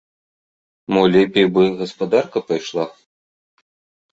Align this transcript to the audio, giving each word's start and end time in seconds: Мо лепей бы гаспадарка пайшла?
Мо 0.93 1.03
лепей 1.15 1.47
бы 1.57 1.63
гаспадарка 1.81 2.39
пайшла? 2.47 2.85